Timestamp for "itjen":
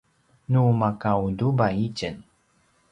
1.87-2.17